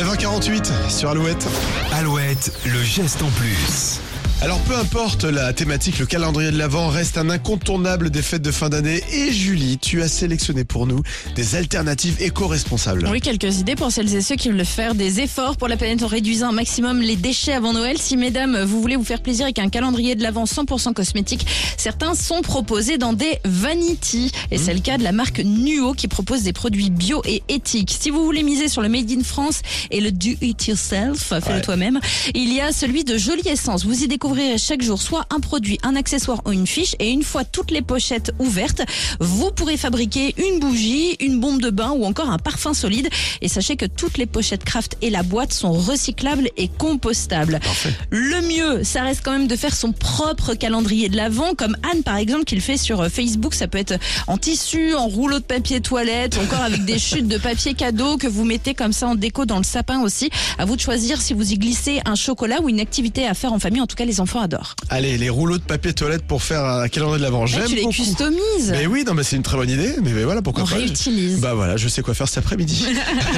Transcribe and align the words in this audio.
9h48 0.00 0.88
sur 0.88 1.10
Alouette. 1.10 1.46
Alouette, 1.92 2.50
le 2.64 2.82
geste 2.82 3.22
en 3.22 3.28
plus. 3.32 4.00
Alors 4.42 4.58
peu 4.60 4.74
importe 4.74 5.24
la 5.24 5.52
thématique, 5.52 5.98
le 5.98 6.06
calendrier 6.06 6.50
de 6.50 6.56
l'Avent 6.56 6.88
reste 6.88 7.18
un 7.18 7.28
incontournable 7.28 8.08
des 8.08 8.22
fêtes 8.22 8.40
de 8.40 8.50
fin 8.50 8.70
d'année. 8.70 9.02
Et 9.12 9.30
Julie, 9.32 9.76
tu 9.76 10.00
as 10.00 10.08
sélectionné 10.08 10.64
pour 10.64 10.86
nous 10.86 11.02
des 11.36 11.56
alternatives 11.56 12.16
éco-responsables. 12.20 13.06
Oui, 13.10 13.20
quelques 13.20 13.58
idées 13.58 13.74
pour 13.74 13.92
celles 13.92 14.14
et 14.14 14.22
ceux 14.22 14.36
qui 14.36 14.48
veulent 14.48 14.64
faire 14.64 14.94
des 14.94 15.20
efforts 15.20 15.58
pour 15.58 15.68
la 15.68 15.76
planète 15.76 16.02
en 16.02 16.06
réduisant 16.06 16.48
un 16.48 16.52
maximum 16.52 17.02
les 17.02 17.16
déchets 17.16 17.52
avant 17.52 17.74
Noël. 17.74 17.98
Si 17.98 18.16
mesdames, 18.16 18.62
vous 18.62 18.80
voulez 18.80 18.96
vous 18.96 19.04
faire 19.04 19.20
plaisir 19.20 19.44
avec 19.44 19.58
un 19.58 19.68
calendrier 19.68 20.14
de 20.14 20.22
l'Avent 20.22 20.44
100% 20.44 20.94
cosmétique, 20.94 21.46
certains 21.76 22.14
sont 22.14 22.40
proposés 22.40 22.96
dans 22.96 23.12
des 23.12 23.40
vanity. 23.44 24.32
Et 24.50 24.56
c'est 24.56 24.72
le 24.72 24.80
cas 24.80 24.96
de 24.96 25.02
la 25.02 25.12
marque 25.12 25.40
Nuo 25.44 25.92
qui 25.92 26.08
propose 26.08 26.44
des 26.44 26.54
produits 26.54 26.88
bio 26.88 27.20
et 27.26 27.42
éthiques. 27.50 27.94
Si 28.00 28.08
vous 28.08 28.24
voulez 28.24 28.42
miser 28.42 28.68
sur 28.68 28.80
le 28.80 28.88
Made 28.88 29.10
in 29.10 29.22
France 29.22 29.60
et 29.90 30.00
le 30.00 30.10
Do 30.12 30.30
It 30.40 30.66
Yourself, 30.66 31.18
fais-le 31.18 31.56
Ouais. 31.56 31.60
toi-même, 31.60 32.00
il 32.34 32.54
y 32.54 32.60
a 32.62 32.72
celui 32.72 33.04
de 33.04 33.18
Jolie 33.18 33.46
Essence. 33.46 33.84
Vous 33.84 34.02
y 34.02 34.08
découvrirez 34.30 34.58
chaque 34.58 34.82
jour 34.82 35.02
soit 35.02 35.26
un 35.30 35.40
produit, 35.40 35.78
un 35.82 35.96
accessoire 35.96 36.40
ou 36.44 36.52
une 36.52 36.66
fiche. 36.66 36.94
Et 37.00 37.10
une 37.10 37.24
fois 37.24 37.44
toutes 37.44 37.72
les 37.72 37.82
pochettes 37.82 38.32
ouvertes, 38.38 38.82
vous 39.18 39.50
pourrez 39.50 39.76
fabriquer 39.76 40.34
une 40.38 40.60
bougie, 40.60 41.16
une 41.18 41.40
bombe 41.40 41.60
de 41.60 41.70
bain 41.70 41.90
ou 41.90 42.04
encore 42.04 42.30
un 42.30 42.38
parfum 42.38 42.72
solide. 42.72 43.08
Et 43.40 43.48
sachez 43.48 43.76
que 43.76 43.86
toutes 43.86 44.18
les 44.18 44.26
pochettes 44.26 44.64
craft 44.64 44.96
et 45.02 45.10
la 45.10 45.24
boîte 45.24 45.52
sont 45.52 45.72
recyclables 45.72 46.48
et 46.56 46.68
compostables. 46.68 47.58
Parfait. 47.60 47.92
Le 48.10 48.40
mieux, 48.42 48.84
ça 48.84 49.02
reste 49.02 49.22
quand 49.24 49.32
même 49.32 49.48
de 49.48 49.56
faire 49.56 49.74
son 49.74 49.90
propre 49.90 50.54
calendrier 50.54 51.08
de 51.08 51.16
l'Avent, 51.16 51.54
comme 51.56 51.76
Anne 51.90 52.04
par 52.04 52.16
exemple 52.16 52.44
qui 52.44 52.54
le 52.54 52.60
fait 52.60 52.76
sur 52.76 53.00
euh, 53.00 53.08
Facebook. 53.08 53.54
Ça 53.54 53.66
peut 53.66 53.78
être 53.78 53.94
en 54.28 54.38
tissu, 54.38 54.94
en 54.94 55.08
rouleau 55.08 55.40
de 55.40 55.44
papier 55.44 55.80
toilette, 55.80 56.36
ou 56.36 56.40
encore 56.40 56.62
avec 56.62 56.84
des 56.84 57.00
chutes 57.00 57.26
de 57.26 57.38
papier 57.38 57.74
cadeau 57.74 58.16
que 58.16 58.28
vous 58.28 58.44
mettez 58.44 58.74
comme 58.74 58.92
ça 58.92 59.08
en 59.08 59.16
déco 59.16 59.44
dans 59.44 59.58
le 59.58 59.64
sapin 59.64 60.02
aussi. 60.02 60.30
À 60.58 60.66
vous 60.66 60.76
de 60.76 60.80
choisir 60.80 61.20
si 61.20 61.34
vous 61.34 61.52
y 61.52 61.58
glissez 61.58 62.00
un 62.04 62.14
chocolat 62.14 62.60
ou 62.60 62.68
une 62.68 62.80
activité 62.80 63.26
à 63.26 63.34
faire 63.34 63.52
en 63.52 63.58
famille. 63.58 63.80
En 63.80 63.88
tout 63.88 63.96
cas, 63.96 64.04
les 64.04 64.19
enfants 64.20 64.40
adorent. 64.40 64.74
Allez, 64.88 65.18
les 65.18 65.28
rouleaux 65.30 65.58
de 65.58 65.62
papier 65.62 65.92
toilette 65.92 66.22
pour 66.22 66.42
faire 66.42 66.64
un 66.64 66.88
calendrier 66.88 67.18
de 67.18 67.24
l'Avent. 67.24 67.40
Là, 67.40 67.46
J'aime 67.46 67.66
tu 67.66 67.74
les 67.76 67.82
beaucoup. 67.82 67.94
customises. 67.94 68.70
Mais 68.70 68.86
oui, 68.86 69.04
non, 69.06 69.14
mais 69.14 69.22
c'est 69.22 69.36
une 69.36 69.42
très 69.42 69.56
bonne 69.56 69.70
idée. 69.70 69.94
Mais, 70.02 70.12
mais 70.12 70.24
voilà, 70.24 70.42
pourquoi 70.42 70.62
On 70.64 70.66
pas. 70.66 70.76
réutilise. 70.76 71.40
Bah 71.40 71.54
voilà, 71.54 71.76
je 71.76 71.88
sais 71.88 72.02
quoi 72.02 72.14
faire 72.14 72.28
cet 72.28 72.38
après-midi. 72.38 72.86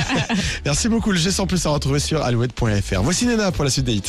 Merci 0.64 0.88
beaucoup. 0.88 1.12
Le 1.12 1.18
geste 1.18 1.40
en 1.40 1.46
plus 1.46 1.64
à 1.66 1.70
retrouver 1.70 1.98
sur 1.98 2.22
alouette.fr. 2.22 3.02
Voici 3.02 3.26
Nena 3.26 3.52
pour 3.52 3.64
la 3.64 3.70
suite 3.70 3.84
des 3.86 3.94
hits. 3.94 4.02